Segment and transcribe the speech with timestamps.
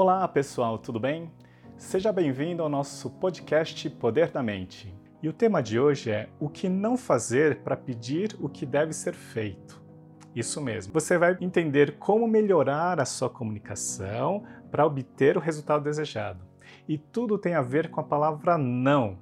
[0.00, 1.28] Olá pessoal, tudo bem?
[1.76, 4.94] Seja bem-vindo ao nosso podcast Poder da Mente.
[5.20, 8.92] E o tema de hoje é o que não fazer para pedir o que deve
[8.92, 9.82] ser feito.
[10.36, 10.92] Isso mesmo.
[10.92, 16.44] Você vai entender como melhorar a sua comunicação para obter o resultado desejado.
[16.88, 19.18] E tudo tem a ver com a palavra não.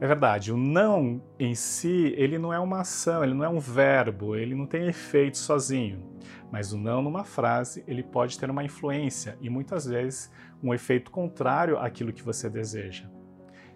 [0.00, 3.58] É verdade, o não em si, ele não é uma ação, ele não é um
[3.58, 6.18] verbo, ele não tem efeito sozinho.
[6.52, 11.10] Mas o não numa frase, ele pode ter uma influência e muitas vezes um efeito
[11.10, 13.10] contrário àquilo que você deseja.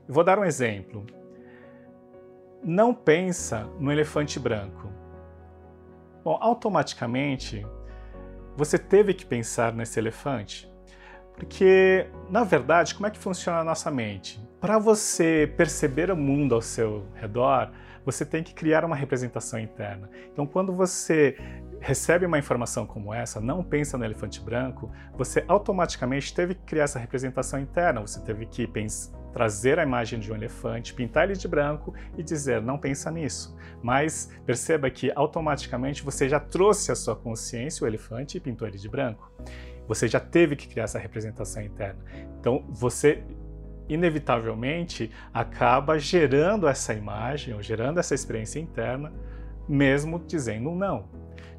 [0.07, 1.05] Eu vou dar um exemplo.
[2.63, 4.89] Não pensa no elefante branco.
[6.23, 7.67] Bom, automaticamente
[8.57, 10.72] você teve que pensar nesse elefante,
[11.37, 14.41] porque na verdade, como é que funciona a nossa mente?
[14.59, 17.71] Para você perceber o mundo ao seu redor,
[18.05, 20.09] você tem que criar uma representação interna.
[20.33, 21.37] Então, quando você
[21.81, 26.85] recebe uma informação como essa, não pensa no elefante branco, você automaticamente teve que criar
[26.85, 28.01] essa representação interna.
[28.01, 32.23] Você teve que pensar, trazer a imagem de um elefante, pintar ele de branco e
[32.23, 33.57] dizer não pensa nisso.
[33.83, 38.79] Mas perceba que automaticamente você já trouxe à sua consciência o elefante e pintou ele
[38.79, 39.31] de branco.
[39.89, 41.99] Você já teve que criar essa representação interna.
[42.41, 43.23] Então você
[43.89, 49.13] inevitavelmente acaba gerando essa imagem ou gerando essa experiência interna,
[49.69, 51.09] mesmo dizendo um não.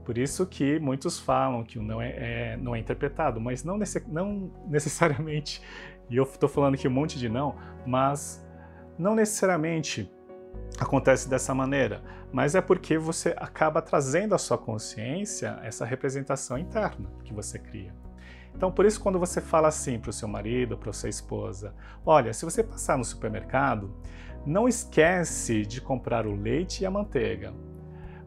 [0.03, 2.09] Por isso que muitos falam que o não é,
[2.53, 5.61] é não é interpretado, mas não, nesse, não necessariamente,
[6.09, 8.45] e eu estou falando aqui um monte de não, mas
[8.97, 10.11] não necessariamente
[10.77, 12.01] acontece dessa maneira,
[12.31, 18.02] mas é porque você acaba trazendo à sua consciência essa representação interna que você cria.
[18.55, 21.73] Então, por isso, quando você fala assim para o seu marido, para a sua esposa,
[22.05, 23.93] olha, se você passar no supermercado,
[24.45, 27.53] não esquece de comprar o leite e a manteiga.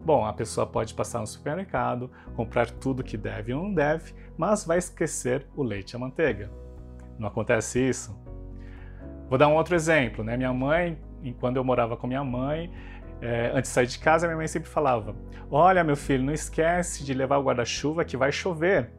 [0.00, 4.64] Bom, a pessoa pode passar no supermercado, comprar tudo que deve ou não deve, mas
[4.64, 6.50] vai esquecer o leite e a manteiga.
[7.18, 8.16] Não acontece isso?
[9.28, 10.36] Vou dar um outro exemplo, né?
[10.36, 10.98] Minha mãe,
[11.40, 12.70] quando eu morava com minha mãe,
[13.20, 15.17] é, antes de sair de casa, minha mãe sempre falava:
[15.51, 18.90] Olha, meu filho, não esquece de levar o guarda-chuva que vai chover.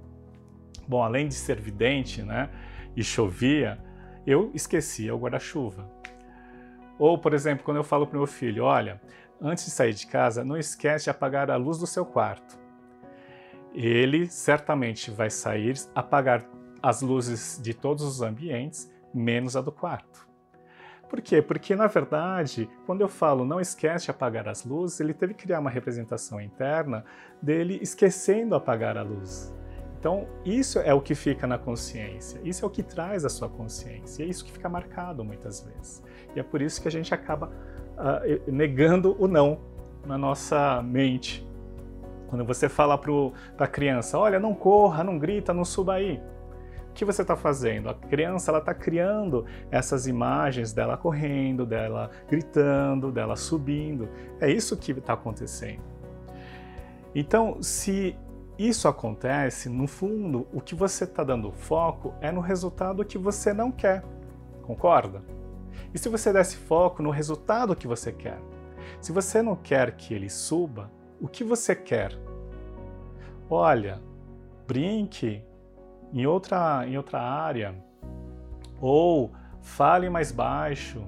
[0.88, 2.50] Bom, além de ser vidente, né,
[2.96, 3.78] e chovia,
[4.25, 5.90] eu esquecia o guarda-chuva.
[6.98, 9.00] Ou, por exemplo, quando eu falo para meu filho, olha,
[9.42, 12.58] antes de sair de casa, não esquece de apagar a luz do seu quarto.
[13.74, 16.44] Ele certamente vai sair, apagar
[16.81, 20.28] as luzes de todos os ambientes, menos a do quarto.
[21.08, 21.42] Por quê?
[21.42, 25.44] Porque, na verdade, quando eu falo não esquece de apagar as luzes, ele teve que
[25.44, 27.06] criar uma representação interna
[27.42, 29.53] dele esquecendo apagar a luz.
[30.07, 33.50] Então, isso é o que fica na consciência, isso é o que traz a sua
[33.50, 36.01] consciência, é isso que fica marcado muitas vezes.
[36.34, 37.47] E é por isso que a gente acaba
[37.97, 39.59] uh, negando o não
[40.06, 41.46] na nossa mente.
[42.29, 46.22] Quando você fala para a criança, olha, não corra, não grita, não suba aí.
[46.90, 47.90] O que você está fazendo?
[47.90, 54.07] A criança ela está criando essas imagens dela correndo, dela gritando, dela subindo.
[54.40, 55.84] É isso que está acontecendo.
[57.13, 58.16] Então, se
[58.57, 63.53] isso acontece, no fundo, o que você está dando foco é no resultado que você
[63.53, 64.03] não quer.
[64.63, 65.23] Concorda?
[65.94, 68.40] E se você desse foco no resultado que você quer?
[69.00, 70.91] Se você não quer que ele suba,
[71.22, 72.17] o que você quer?
[73.47, 74.01] Olha,
[74.66, 75.44] brinque
[76.12, 77.75] em outra, em outra área,
[78.81, 79.31] ou
[79.62, 81.03] fale mais baixo,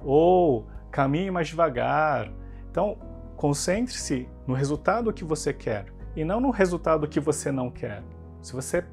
[0.00, 2.32] ou caminhe mais devagar.
[2.70, 2.96] Então,
[3.36, 8.02] concentre-se no resultado que você quer e não no resultado que você não quer.
[8.40, 8.84] Se você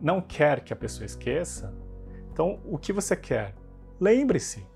[0.00, 1.74] não quer que a pessoa esqueça,
[2.32, 3.54] então o que você quer?
[4.00, 4.66] Lembre-se.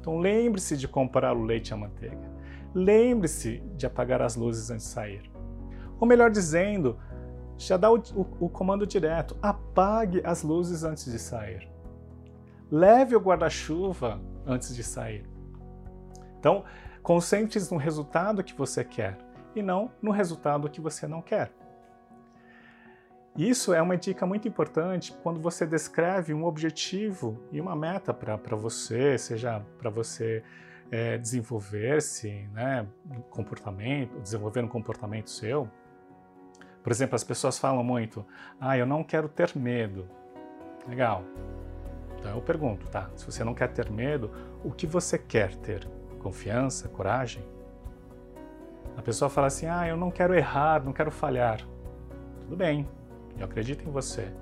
[0.00, 2.30] Então lembre-se de comprar o leite a manteiga.
[2.74, 5.30] Lembre-se de apagar as luzes antes de sair.
[5.98, 6.98] Ou melhor dizendo,
[7.58, 11.68] já dá o, o, o comando direto: apague as luzes antes de sair.
[12.70, 15.28] Leve o guarda-chuva antes de sair.
[16.38, 16.64] Então,
[17.02, 21.52] concentre-se no resultado que você quer e não no resultado que você não quer.
[23.36, 28.56] Isso é uma dica muito importante quando você descreve um objetivo e uma meta para
[28.56, 30.42] você, seja para você
[30.90, 32.86] é, desenvolver-se, né,
[33.30, 35.68] comportamento, desenvolver um comportamento seu.
[36.82, 38.26] Por exemplo, as pessoas falam muito:
[38.60, 40.08] "Ah, eu não quero ter medo".
[40.88, 41.22] Legal.
[42.18, 43.10] Então eu pergunto, tá?
[43.16, 44.30] Se você não quer ter medo,
[44.64, 45.88] o que você quer ter?
[46.18, 47.42] Confiança, coragem?
[48.96, 51.60] A pessoa fala assim: ah, eu não quero errar, não quero falhar.
[52.42, 52.88] Tudo bem,
[53.38, 54.32] eu acredito em você.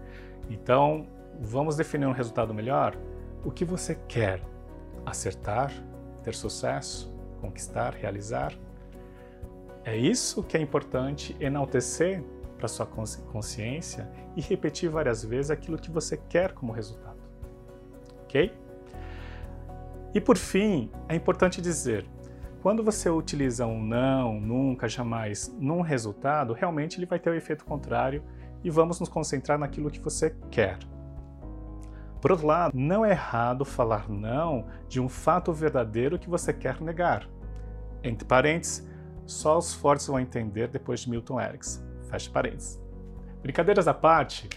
[0.51, 1.07] Então,
[1.41, 2.97] vamos definir um resultado melhor?
[3.45, 4.43] O que você quer?
[5.05, 5.73] Acertar?
[6.23, 7.15] Ter sucesso?
[7.41, 7.95] Conquistar?
[7.95, 8.53] Realizar?
[9.85, 12.23] É isso que é importante enaltecer
[12.59, 17.19] para sua consciência e repetir várias vezes aquilo que você quer como resultado.
[18.25, 18.53] Ok?
[20.15, 22.05] E por fim, é importante dizer:
[22.63, 27.65] quando você utiliza um não, nunca, jamais num resultado, realmente ele vai ter o efeito
[27.65, 28.23] contrário
[28.65, 30.79] e vamos nos concentrar naquilo que você quer.
[32.21, 36.81] Por outro lado, não é errado falar não de um fato verdadeiro que você quer
[36.81, 37.29] negar.
[38.03, 38.89] Entre parênteses,
[39.25, 41.81] só os fortes vão entender depois de Milton Erickson.
[42.11, 42.83] Fecha parênteses.
[43.41, 44.49] Brincadeiras à parte,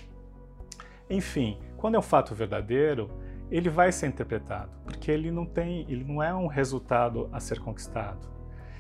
[1.08, 3.12] enfim, quando é um fato verdadeiro,
[3.52, 7.60] ele vai ser interpretado, porque ele não tem, ele não é um resultado a ser
[7.60, 8.30] conquistado,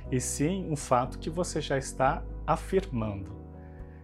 [0.09, 3.35] e sim um fato que você já está afirmando.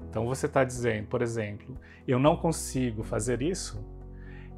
[0.10, 1.76] Então você está dizendo, por exemplo,
[2.06, 3.84] eu não consigo fazer isso,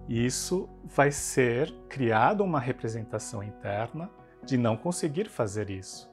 [0.07, 4.09] isso vai ser criado uma representação interna
[4.43, 6.09] de não conseguir fazer isso.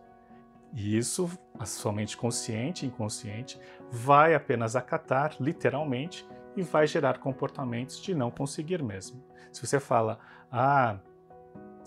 [0.74, 3.58] E isso, a sua mente consciente e inconsciente
[3.90, 9.22] vai apenas acatar literalmente e vai gerar comportamentos de não conseguir mesmo.
[9.52, 10.18] Se você fala,
[10.50, 10.98] ah,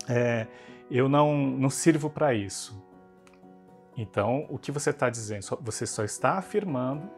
[0.07, 0.47] é,
[0.89, 2.81] eu não, não sirvo para isso,
[3.97, 5.45] então o que você está dizendo?
[5.61, 7.09] Você só está afirmando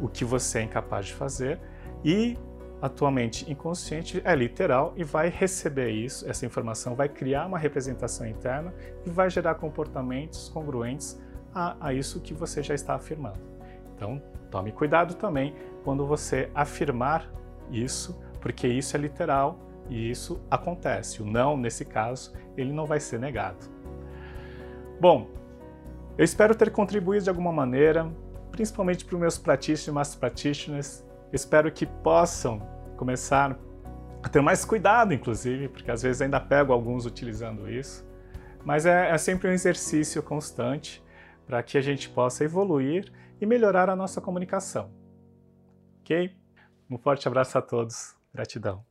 [0.00, 1.60] o que você é incapaz de fazer
[2.04, 2.38] e
[2.80, 7.58] a tua mente inconsciente é literal e vai receber isso, essa informação, vai criar uma
[7.58, 8.74] representação interna
[9.04, 11.20] e vai gerar comportamentos congruentes
[11.54, 13.55] a, a isso que você já está afirmando.
[13.96, 17.28] Então, tome cuidado também quando você afirmar
[17.70, 19.58] isso, porque isso é literal
[19.88, 21.22] e isso acontece.
[21.22, 23.66] O não, nesse caso, ele não vai ser negado.
[25.00, 25.28] Bom,
[26.16, 28.08] eu espero ter contribuído de alguma maneira,
[28.52, 32.60] principalmente para os meus practitioners practitioners, Espero que possam
[32.96, 33.58] começar
[34.22, 38.06] a ter mais cuidado, inclusive, porque às vezes ainda pego alguns utilizando isso.
[38.64, 41.02] Mas é, é sempre um exercício constante
[41.46, 44.92] para que a gente possa evoluir e melhorar a nossa comunicação.
[46.00, 46.36] Ok?
[46.90, 48.16] Um forte abraço a todos.
[48.32, 48.84] Gratidão.